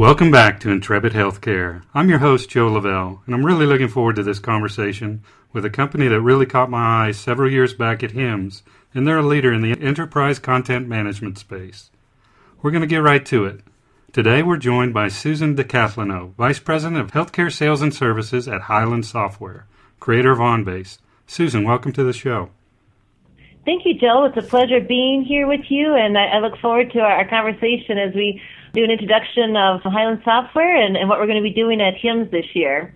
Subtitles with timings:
[0.00, 1.82] Welcome back to Intrepid Healthcare.
[1.92, 5.22] I'm your host, Joe Lavelle, and I'm really looking forward to this conversation
[5.52, 8.62] with a company that really caught my eye several years back at HIMSS,
[8.94, 11.90] and they're a leader in the enterprise content management space.
[12.62, 13.60] We're going to get right to it.
[14.10, 19.04] Today we're joined by Susan deCathelineau, Vice President of Healthcare Sales and Services at Hyland
[19.04, 19.66] Software,
[19.98, 20.96] creator of OnBase.
[21.26, 22.48] Susan, welcome to the show.
[23.66, 24.24] Thank you, Joe.
[24.24, 28.14] It's a pleasure being here with you, and I, look forward to our, conversation as
[28.14, 28.40] we
[28.72, 31.94] do an introduction of Hyland Software and, and what we're going to be doing at
[31.94, 32.94] HIMSS this year.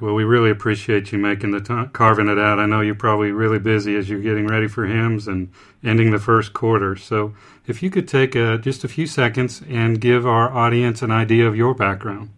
[0.00, 2.58] Well, we really appreciate you making the time, carving it out.
[2.58, 5.52] I know you're probably really busy as you're getting ready for HIMSS and
[5.84, 6.96] ending the first quarter.
[6.96, 7.34] So,
[7.66, 11.46] if you could take uh, just a few seconds and give our audience an idea
[11.46, 12.30] of your background.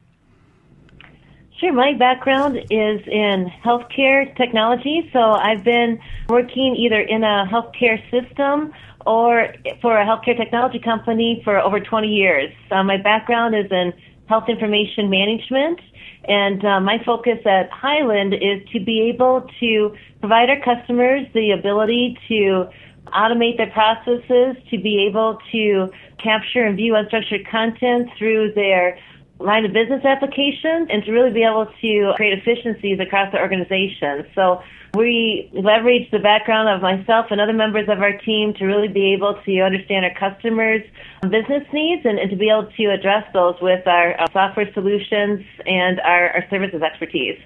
[1.58, 1.72] Sure.
[1.72, 5.08] My background is in healthcare technology.
[5.14, 8.75] So I've been working either in a healthcare system
[9.06, 12.52] or for a healthcare technology company for over 20 years.
[12.70, 13.92] Uh, my background is in
[14.28, 15.80] health information management
[16.24, 21.52] and uh, my focus at Hyland is to be able to provide our customers the
[21.52, 22.68] ability to
[23.14, 28.98] automate their processes, to be able to capture and view unstructured content through their
[29.38, 34.26] line of business applications and to really be able to create efficiencies across the organization.
[34.34, 34.62] So
[34.97, 39.12] we leverage the background of myself and other members of our team to really be
[39.12, 40.83] able to understand our customers'
[41.22, 45.44] business needs and, and to be able to address those with our uh, software solutions
[45.66, 47.38] and our, our services expertise.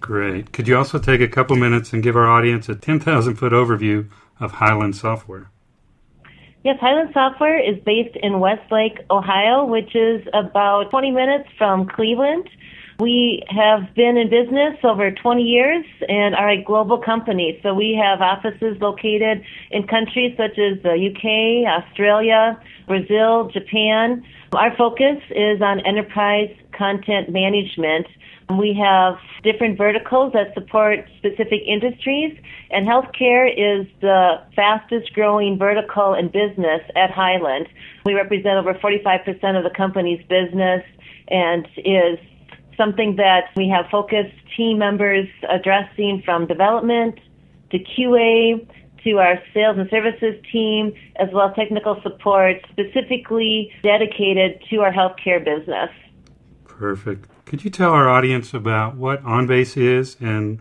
[0.00, 0.52] Great.
[0.52, 4.08] Could you also take a couple minutes and give our audience a 10,000 foot overview
[4.38, 5.50] of Hyland Software?
[6.62, 12.48] Yes, Hyland Software is based in Westlake, Ohio, which is about 20 minutes from Cleveland.
[13.00, 17.58] We have been in business over 20 years and are a global company.
[17.62, 24.24] So we have offices located in countries such as the UK, Australia, Brazil, Japan.
[24.54, 28.06] Our focus is on enterprise content management.
[28.58, 32.38] We have different verticals that support specific industries,
[32.70, 37.68] and healthcare is the fastest growing vertical in business at Hyland.
[38.04, 39.24] We represent over 45%
[39.56, 40.84] of the company's business
[41.28, 42.18] and is
[42.76, 47.18] something that we have focused team members addressing from development
[47.70, 48.66] to QA
[49.04, 54.92] to our sales and services team, as well as technical support specifically dedicated to our
[54.92, 55.90] healthcare business.
[56.64, 57.28] Perfect.
[57.44, 60.60] Could you tell our audience about what OnBase is and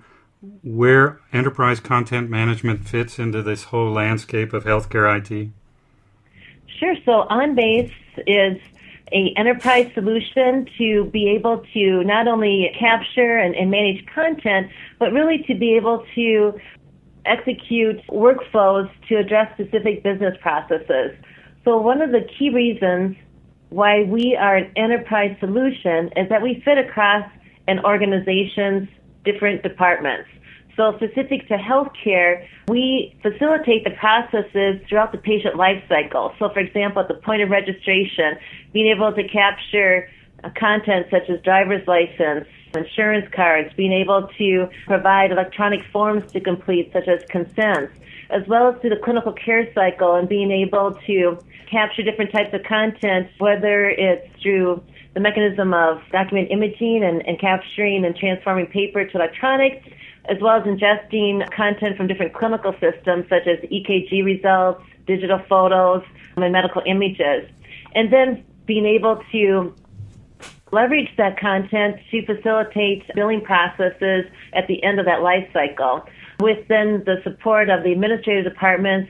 [0.62, 5.50] where enterprise content management fits into this whole landscape of healthcare IT?
[6.80, 6.96] Sure.
[7.06, 7.94] So OnBase
[8.28, 8.60] is
[9.14, 14.70] a enterprise solution to be able to not only capture and, and manage content,
[15.00, 16.54] but really to be able to
[17.26, 21.12] execute workflows to address specific business processes.
[21.64, 23.16] So one of the key reasons
[23.70, 27.26] why we are an enterprise solution is that we fit across
[27.68, 28.90] an organization's
[29.24, 30.28] different departments.
[30.76, 36.34] So specific to healthcare, we facilitate the processes throughout the patient life cycle.
[36.40, 38.38] So for example, at the point of registration,
[38.72, 40.10] being able to capture
[40.44, 46.40] uh, content such as driver's license, insurance cards, being able to provide electronic forms to
[46.40, 47.94] complete such as consents,
[48.32, 51.38] as well as through the clinical care cycle and being able to
[51.70, 54.82] capture different types of content, whether it's through
[55.14, 59.84] the mechanism of document imaging and, and capturing and transforming paper to electronic,
[60.26, 66.04] as well as ingesting content from different clinical systems such as EKG results, digital photos,
[66.36, 67.50] and medical images.
[67.94, 69.76] And then being able to
[70.72, 76.04] leverage that content to facilitate billing processes at the end of that life cycle
[76.40, 79.10] with then the support of the administrative departments,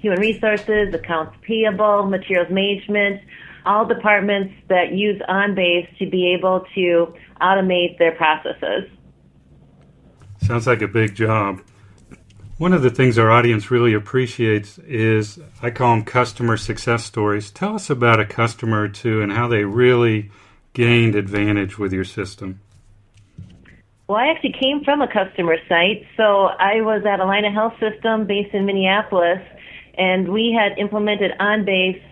[0.00, 3.20] human resources, accounts payable, materials management,
[3.64, 8.90] all departments that use OnBase to be able to automate their processes.
[10.42, 11.62] Sounds like a big job.
[12.58, 17.50] One of the things our audience really appreciates is I call them customer success stories.
[17.50, 20.30] Tell us about a customer or two and how they really
[20.72, 22.60] gained advantage with your system.
[24.08, 26.06] Well, I actually came from a customer site.
[26.16, 29.40] So I was at Allina Health System based in Minneapolis,
[29.94, 32.02] and we had implemented OnBase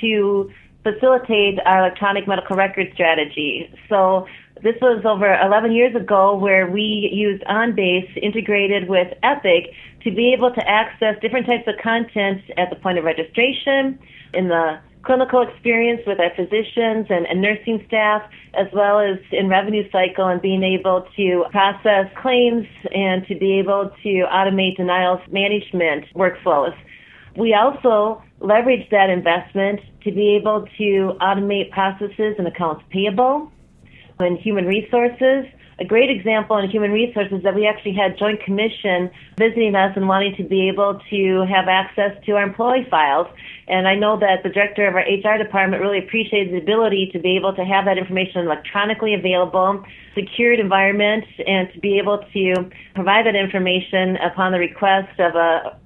[0.00, 0.50] to
[0.82, 3.70] facilitate our electronic medical record strategy.
[3.88, 4.26] So
[4.62, 9.72] this was over 11 years ago where we used OnBase integrated with Epic
[10.04, 13.98] to be able to access different types of content at the point of registration,
[14.34, 18.22] in the clinical experience with our physicians and, and, nursing staff,
[18.54, 23.58] as well as in revenue cycle and being able to process claims and to be
[23.58, 26.74] able to automate denials management workflows.
[27.36, 33.50] We also leverage that investment to be able to automate processes and accounts payable
[34.22, 35.46] and human resources
[35.82, 40.06] a great example in human resources that we actually had Joint Commission visiting us and
[40.06, 43.26] wanting to be able to have access to our employee files.
[43.68, 47.18] And I know that the director of our HR department really appreciated the ability to
[47.18, 49.82] be able to have that information electronically available,
[50.14, 55.78] secured environment, and to be able to provide that information upon the request of a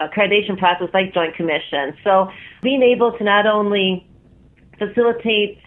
[0.00, 1.96] accreditation process like Joint Commission.
[2.04, 2.28] So
[2.62, 4.06] being able to not only
[4.78, 5.58] facilitate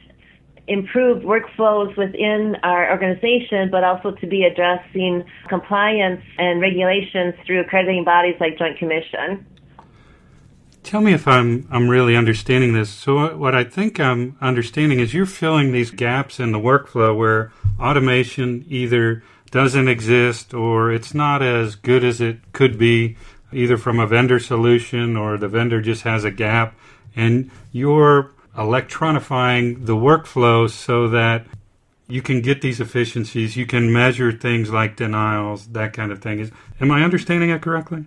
[0.67, 8.03] improved workflows within our organization, but also to be addressing compliance and regulations through accrediting
[8.03, 9.45] bodies like Joint Commission.
[10.83, 12.89] Tell me if I'm I'm really understanding this.
[12.89, 17.51] So what I think I'm understanding is you're filling these gaps in the workflow where
[17.79, 23.17] automation either doesn't exist or it's not as good as it could be
[23.51, 26.77] either from a vendor solution or the vendor just has a gap
[27.15, 31.45] and you're electronifying the workflow so that
[32.07, 33.55] you can get these efficiencies.
[33.55, 36.39] You can measure things like denials, that kind of thing.
[36.39, 36.51] Is,
[36.81, 38.05] am I understanding it correctly?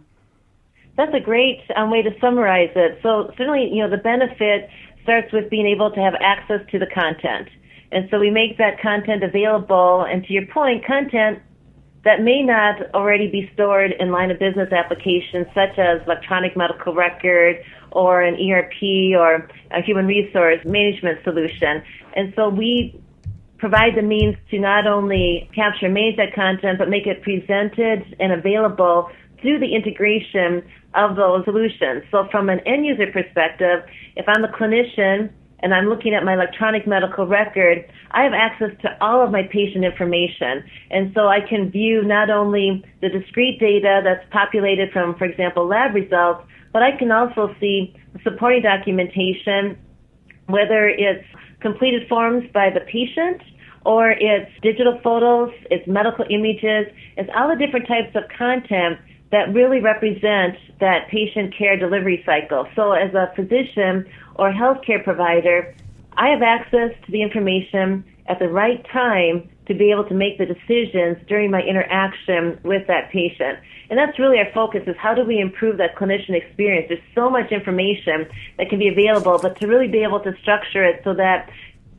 [0.97, 2.99] That's a great um, way to summarize it.
[3.03, 4.69] So certainly, you know, the benefit
[5.03, 7.49] starts with being able to have access to the content.
[7.93, 10.05] And so we make that content available.
[10.09, 11.41] And to your point, content
[12.05, 16.95] that may not already be stored in line of business applications such as electronic medical
[16.95, 17.57] record
[17.93, 21.83] or an ERP or a human resource management solution.
[22.15, 23.01] And so we
[23.59, 28.17] provide the means to not only capture and manage that content, but make it presented
[28.19, 29.11] and available
[29.43, 30.63] through the integration
[30.95, 32.03] of those solutions.
[32.11, 33.85] So from an end user perspective,
[34.17, 38.71] if I'm a clinician and I'm looking at my electronic medical record, I have access
[38.83, 40.65] to all of my patient information.
[40.91, 45.67] And so I can view not only the discrete data that's populated from, for example,
[45.67, 49.79] lab results, but I can also see supporting documentation,
[50.47, 51.25] whether it's
[51.61, 53.43] completed forms by the patient
[53.85, 56.87] or it's digital photos, it's medical images,
[57.17, 58.99] it's all the different types of content
[59.31, 62.67] that really represent that patient care delivery cycle.
[62.75, 65.75] So as a physician or healthcare provider,
[66.17, 70.37] I have access to the information at the right time to be able to make
[70.39, 73.59] the decisions during my interaction with that patient.
[73.91, 76.87] And that's really our focus is how do we improve that clinician experience?
[76.89, 78.27] There's so much information
[78.57, 81.51] that can be available, but to really be able to structure it so that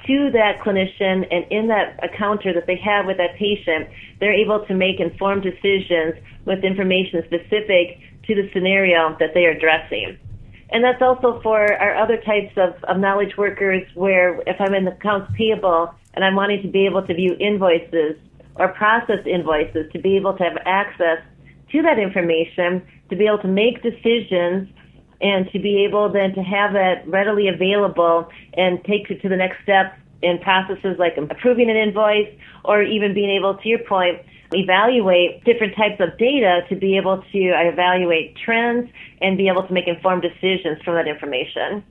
[0.08, 3.90] to that clinician and in that encounter that they have with that patient,
[4.20, 6.16] they're able to make informed decisions
[6.46, 10.18] with information specific to the scenario that they are addressing.
[10.70, 14.86] And that's also for our other types of, of knowledge workers where if I'm in
[14.86, 18.16] the accounts payable and I'm wanting to be able to view invoices
[18.56, 21.20] or process invoices to be able to have access
[21.72, 24.70] to that information, to be able to make decisions
[25.22, 29.36] and to be able then to have that readily available and take it to the
[29.36, 32.30] next step in processes like approving an invoice
[32.66, 34.22] or even being able, to your point,
[34.54, 38.90] evaluate different types of data to be able to evaluate trends
[39.22, 41.84] and be able to make informed decisions from that information.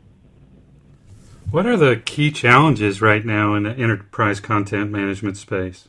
[1.50, 5.88] What are the key challenges right now in the enterprise content management space?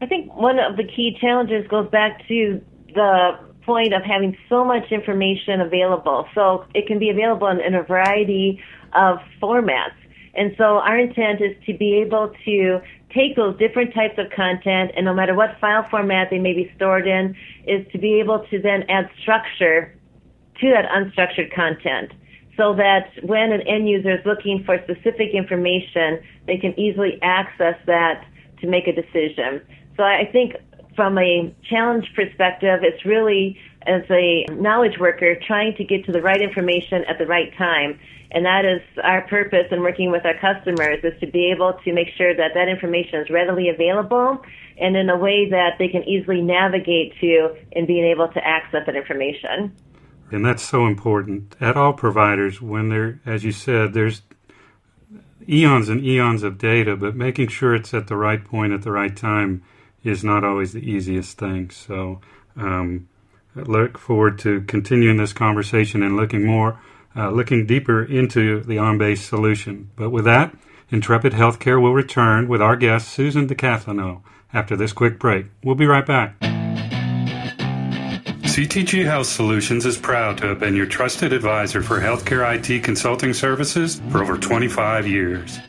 [0.00, 2.60] I think one of the key challenges goes back to
[2.94, 6.26] the point of having so much information available.
[6.34, 8.60] So it can be available in, in a variety
[8.94, 9.94] of formats.
[10.34, 12.80] And so our intent is to be able to
[13.14, 16.72] take those different types of content and no matter what file format they may be
[16.76, 19.94] stored in, is to be able to then add structure
[20.60, 22.12] to that unstructured content
[22.56, 27.74] so that when an end user is looking for specific information, they can easily access
[27.86, 28.24] that
[28.60, 29.60] to make a decision.
[30.00, 30.56] So I think
[30.96, 36.22] from a challenge perspective, it's really as a knowledge worker trying to get to the
[36.22, 38.00] right information at the right time.
[38.30, 41.92] And that is our purpose in working with our customers is to be able to
[41.92, 44.42] make sure that that information is readily available
[44.78, 48.86] and in a way that they can easily navigate to in being able to access
[48.86, 49.76] that information.
[50.30, 54.22] And that's so important at all providers when they're, as you said, there's
[55.46, 58.92] eons and eons of data, but making sure it's at the right point at the
[58.92, 59.62] right time
[60.02, 61.70] is not always the easiest thing.
[61.70, 62.20] So,
[62.56, 63.08] um,
[63.54, 66.78] look forward to continuing this conversation and looking more,
[67.16, 69.90] uh, looking deeper into the OnBase solution.
[69.96, 70.54] But with that,
[70.90, 75.46] Intrepid Healthcare will return with our guest, Susan deCathelineau, after this quick break.
[75.62, 76.36] We'll be right back.
[78.50, 83.32] CTG Health Solutions is proud to have been your trusted advisor for healthcare IT consulting
[83.32, 85.60] services for over 25 years.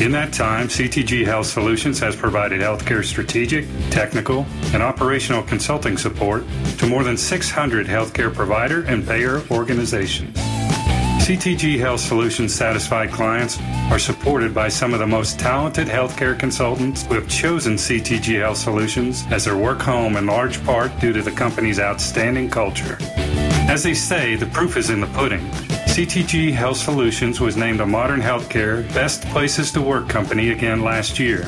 [0.00, 6.44] In that time, CTG Health Solutions has provided healthcare strategic, technical, and operational consulting support
[6.78, 10.38] to more than 600 healthcare provider and payer organizations.
[11.18, 13.58] CTG Health Solutions satisfied clients
[13.90, 18.58] are supported by some of the most talented healthcare consultants who have chosen CTG Health
[18.58, 22.98] Solutions as their work home in large part due to the company's outstanding culture.
[23.68, 25.50] As they say, the proof is in the pudding.
[25.98, 31.18] CTG Health Solutions was named a Modern Healthcare Best Places to Work company again last
[31.18, 31.42] year.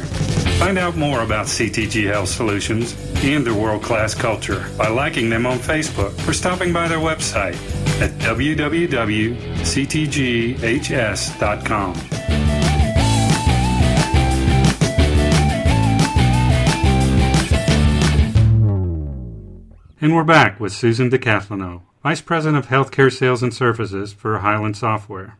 [0.59, 5.47] Find out more about CTG Health Solutions and their world class culture by liking them
[5.47, 7.55] on Facebook or stopping by their website
[8.03, 8.81] at www.ctghs.com.
[20.01, 24.75] And we're back with Susan deCathelineau, Vice President of Healthcare Sales and Services for Hyland
[24.75, 25.37] Software.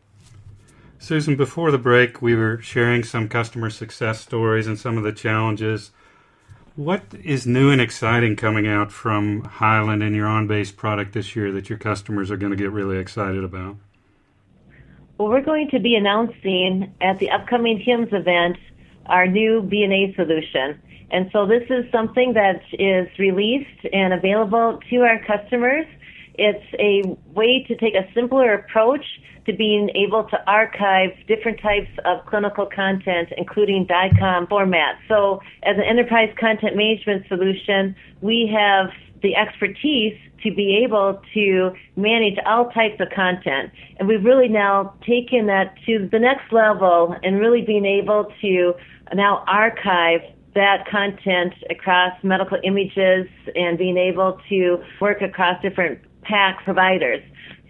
[0.99, 5.13] Susan, before the break, we were sharing some customer success stories and some of the
[5.13, 5.91] challenges.
[6.77, 11.51] What is new and exciting coming out from Hyland and your OnBase product this year
[11.53, 13.77] that your customers are going to get really excited about?
[15.17, 18.59] Well, we're going to be announcing at the upcoming HIMSS event
[19.07, 20.79] our new VNA solution.
[21.11, 25.87] And so this is something that is released and available to our customers.
[26.41, 27.03] It's a
[27.35, 29.05] way to take a simpler approach
[29.45, 34.97] to being able to archive different types of clinical content, including DICOM formats.
[35.07, 38.87] So as an enterprise content management solution, we have
[39.23, 43.71] the expertise to be able to manage all types of content.
[43.99, 48.73] And we've really now taken that to the next level and really being able to
[49.13, 50.23] now archive
[50.55, 57.23] that content across medical images and being able to work across different PACS providers.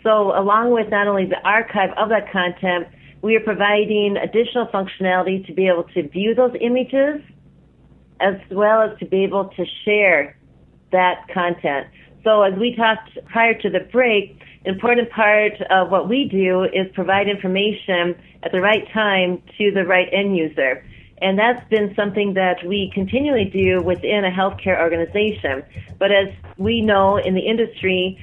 [0.03, 2.89] So along with not only the archive of that content,
[3.23, 7.21] we are providing additional functionality to be able to view those images
[8.21, 10.37] as well as to be able to share
[10.93, 11.87] that content.
[12.25, 16.93] So as we talked prior to the break, important part of what we do is
[16.95, 20.85] provide information at the right time to the right end user.
[21.23, 25.63] And that's been something that we continually do within a healthcare organization.
[25.99, 28.19] But as we know in the industry,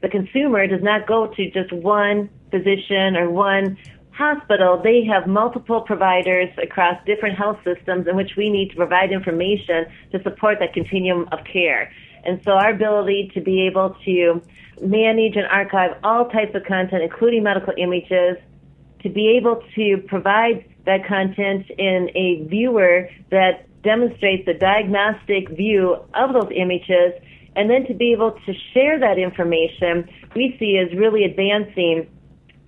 [0.00, 3.76] the consumer does not go to just one physician or one
[4.12, 4.80] hospital.
[4.82, 9.86] They have multiple providers across different health systems in which we need to provide information
[10.12, 11.92] to support that continuum of care.
[12.24, 14.42] And so our ability to be able to
[14.82, 18.36] manage and archive all types of content, including medical images,
[19.02, 25.96] to be able to provide that content in a viewer that demonstrates the diagnostic view
[26.14, 27.12] of those images,
[27.58, 32.08] and then to be able to share that information, we see as really advancing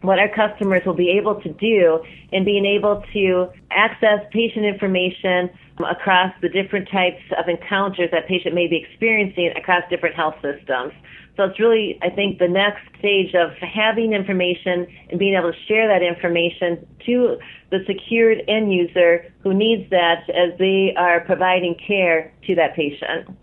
[0.00, 5.48] what our customers will be able to do in being able to access patient information
[5.88, 10.92] across the different types of encounters that patient may be experiencing across different health systems.
[11.36, 15.58] So it's really, I think, the next stage of having information and being able to
[15.68, 17.38] share that information to
[17.70, 23.38] the secured end user who needs that as they are providing care to that patient.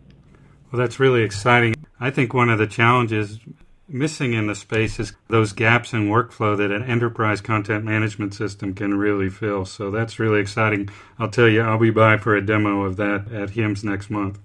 [0.71, 1.75] Well, that's really exciting.
[1.99, 3.39] I think one of the challenges
[3.87, 8.73] missing in the space is those gaps in workflow that an enterprise content management system
[8.73, 9.65] can really fill.
[9.65, 10.89] So that's really exciting.
[11.17, 14.39] I'll tell you, I'll be by for a demo of that at HIMSS next month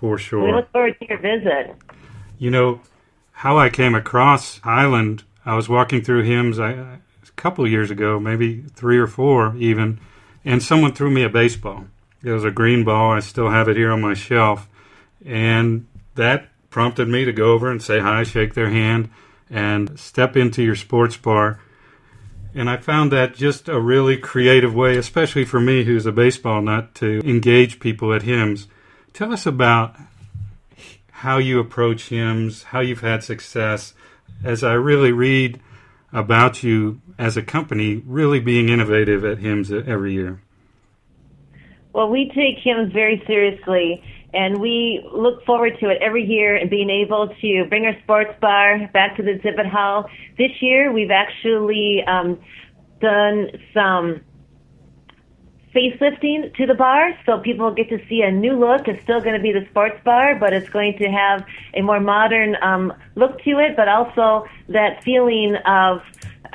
[0.00, 0.44] for sure.
[0.44, 1.76] We look forward to your visit.
[2.38, 2.80] You know,
[3.30, 8.18] how I came across Hyland, I was walking through HIMSS I, a couple years ago,
[8.18, 10.00] maybe three or four even,
[10.44, 11.84] and someone threw me a baseball.
[12.24, 13.12] It was a green ball.
[13.12, 14.68] I still have it here on my shelf.
[15.24, 19.10] And that prompted me to go over and say hi, shake their hand,
[19.50, 21.60] and step into your sports bar.
[22.54, 26.60] And I found that just a really creative way, especially for me who's a baseball
[26.60, 28.66] nut, to engage people at HIMSS.
[29.12, 29.96] Tell us about
[31.10, 33.94] how you approach HIMSS, how you've had success.
[34.44, 35.60] As I really read
[36.12, 40.42] about you as a company, really being innovative at HIMSS every year.
[41.92, 44.02] Well, we take HIMSS very seriously,
[44.34, 48.34] and we look forward to it every year and being able to bring our sports
[48.40, 50.08] bar back to the exhibit hall.
[50.38, 52.40] This year, we've actually um,
[53.00, 54.22] done some
[55.74, 58.88] facelifting to the bar, so people get to see a new look.
[58.88, 62.00] It's still going to be the sports bar, but it's going to have a more
[62.00, 66.02] modern um, look to it, but also that feeling of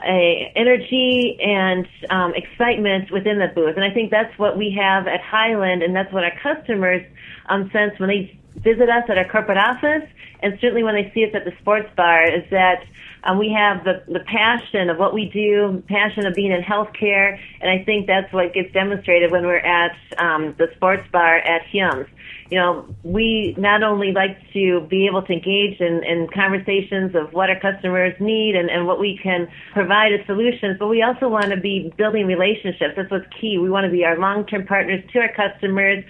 [0.03, 3.75] a energy and um, excitement within the booth.
[3.75, 7.03] And I think that's what we have at Hyland, and that's what our customers
[7.49, 10.07] um, sense when they visit us at our corporate office,
[10.41, 12.83] and certainly when they see us at the sports bar, is that
[13.23, 17.39] um, we have the, the passion of what we do, passion of being in healthcare,
[17.61, 21.63] and I think that's what gets demonstrated when we're at um, the sports bar at
[21.63, 22.07] HIMSS.
[22.49, 27.33] You know, we not only like to be able to engage in, in conversations of
[27.33, 31.27] what our customers need and, and what we can provide as solutions, but we also
[31.27, 32.93] want to be building relationships.
[32.95, 33.57] That's what's key.
[33.57, 36.05] We want to be our long-term partners to our customers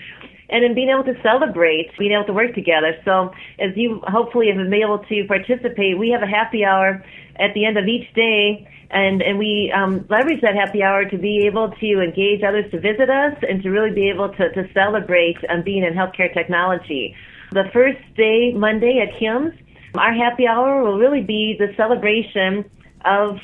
[0.50, 2.96] and in being able to celebrate, being able to work together.
[3.04, 7.04] So as you hopefully have been able to participate, we have a happy hour
[7.38, 11.18] at the end of each day and and we um, leverage that happy hour to
[11.18, 14.72] be able to engage others to visit us and to really be able to, to
[14.74, 17.16] celebrate um, being in healthcare technology.
[17.52, 19.58] The first day, Monday at HIMSS,
[19.96, 22.70] our happy hour will really be the celebration
[23.06, 23.40] of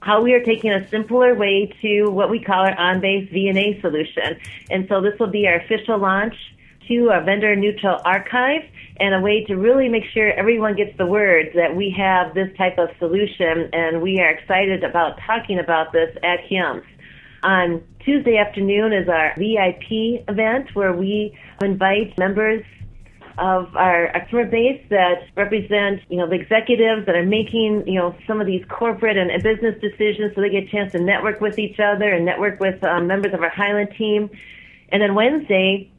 [0.00, 4.38] how we are taking a simpler way to what we call our OnBase VNA solution.
[4.70, 6.36] And so this will be our official launch
[6.88, 8.62] to a vendor neutral archive
[8.98, 12.48] and a way to really make sure everyone gets the word that we have this
[12.56, 16.84] type of solution and we are excited about talking about this at HIMSS.
[17.42, 22.64] On Tuesday afternoon is our VIP event where we invite members
[23.38, 28.14] of our customer base that represent, you know, the executives that are making, you know,
[28.26, 31.58] some of these corporate and, business decisions so they get a chance to network with
[31.58, 34.30] each other and network with um, members of our Hyland team.
[34.88, 35.90] And then Wednesday,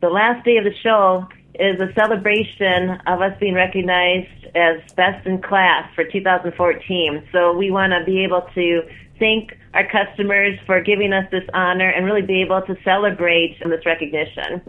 [0.00, 1.26] the last day of the show,
[1.58, 7.28] is a celebration of us being recognized as best in class for 2014.
[7.32, 8.82] So we want to be able to
[9.18, 13.86] thank our customers for giving us this honor and really be able to celebrate this
[13.86, 14.62] recognition.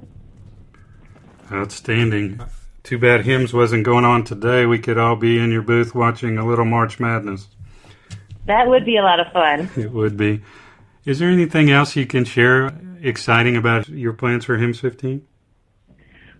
[1.52, 2.42] Outstanding.
[2.84, 4.66] Too bad HIMSS wasn't going on today.
[4.66, 7.48] We could all be in your booth watching a little March Madness.
[8.46, 9.70] That would be a lot of fun.
[9.76, 10.42] It would be.
[11.04, 15.26] Is there anything else you can share exciting about your plans for HIMSS 15?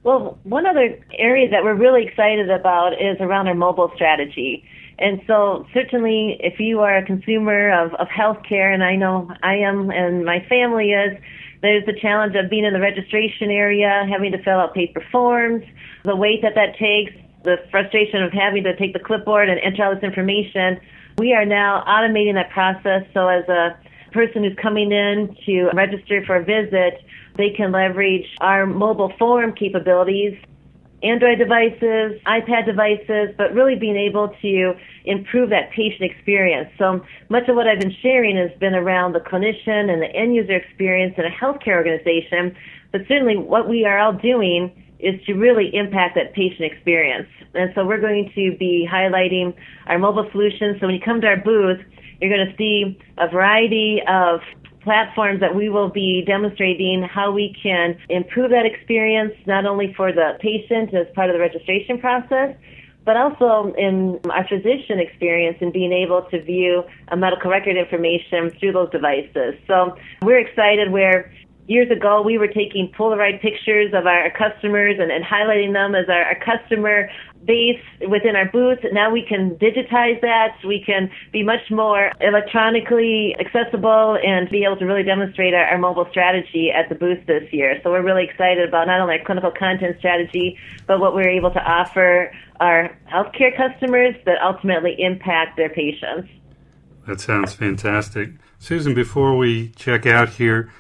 [0.04, 4.64] Well, one other area that we're really excited about is around our mobile strategy.
[5.00, 9.56] And so certainly if you are a consumer of, of healthcare, and I know I
[9.56, 11.18] am and my family is,
[11.62, 15.64] there's the challenge of being in the registration area, having to fill out paper forms,
[16.04, 17.12] the wait that that takes,
[17.44, 20.80] the frustration of having to take the clipboard and enter all this information.
[21.18, 23.78] We are now automating that process so as a
[24.12, 27.04] person who's coming in to register for a visit,
[27.36, 30.38] they can leverage our mobile form capabilities
[31.04, 34.74] Android devices, iPad devices, but really being able to
[35.06, 36.70] improve that patient experience.
[36.80, 40.36] So much of what I've been sharing has been around the clinician and the end
[40.36, 42.56] user experience in a healthcare organization,
[42.92, 47.28] but certainly what we are all doing is to really impact that patient experience.
[47.54, 49.54] And so we're going to be highlighting
[49.86, 50.78] our mobile solutions.
[50.80, 51.80] So when you come to our booth,
[52.20, 54.42] you're going to see a variety of
[54.84, 60.14] platforms that we will be demonstrating how we can improve that experience not only for
[60.14, 62.56] the patient as part of the registration process,
[63.04, 68.52] but also in our physician experience in being able to view a medical record information
[68.60, 69.56] through those devices.
[69.66, 71.32] So we're excited where
[71.68, 76.10] years ago we were taking Polaroid pictures of our customers and, and highlighting them as
[76.10, 77.10] our, our customer
[77.46, 78.80] base within our booth.
[78.92, 80.58] Now we can digitize that.
[80.66, 85.78] We can be much more electronically accessible and be able to really demonstrate our, our
[85.78, 87.80] mobile strategy at the booth this year.
[87.84, 91.52] So we're really excited about not only our clinical content strategy, but what we're able
[91.52, 96.30] to offer our healthcare customers that ultimately impact their patients.
[97.08, 98.32] That sounds fantastic.
[98.60, 100.72] Susan, before we check out here,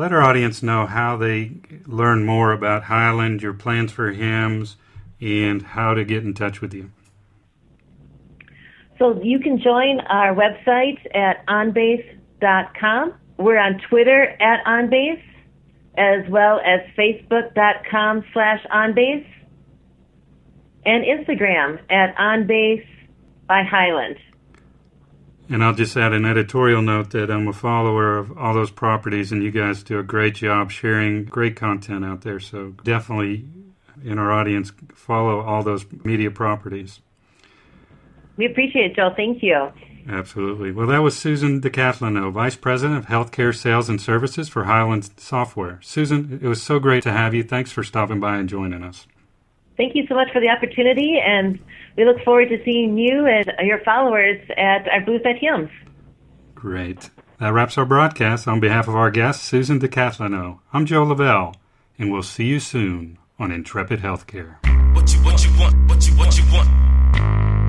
[0.00, 1.52] let our audience know how they
[1.86, 4.76] learn more about Hyland, your plans for HIMSS,
[5.20, 6.90] and how to get in touch with you.
[8.98, 13.12] So you can join our website at onbase.com.
[13.36, 15.22] We're on Twitter at onbase,
[15.98, 19.26] as well as facebook.com slash onbase,
[20.86, 22.86] and Instagram at onbase
[23.46, 24.16] by Hyland.
[25.52, 29.32] And I'll just add an editorial note that I'm a follower of all those properties,
[29.32, 32.38] and you guys do a great job sharing great content out there.
[32.38, 33.46] So definitely,
[34.04, 37.00] in our audience, follow all those media properties.
[38.36, 39.10] We appreciate it, Joe.
[39.16, 39.72] Thank you.
[40.08, 40.70] Absolutely.
[40.70, 45.80] Well, that was Susan deCathelineau, Vice President of Healthcare Sales and Services for Hyland Software.
[45.82, 47.42] Susan, it was so great to have you.
[47.42, 49.08] Thanks for stopping by and joining us.
[49.76, 51.58] Thank you so much for the opportunity, and
[52.00, 55.70] we look forward to seeing you and your followers at our booth at HIMSS.
[56.54, 57.10] Great.
[57.38, 58.48] That wraps our broadcast.
[58.48, 61.56] On behalf of our guest, Susan deCathelineau, I'm Joe Lavelle,
[61.98, 64.56] and we'll see you soon on Intrepid Healthcare.
[64.94, 67.59] What you, what you want, what you, what you want.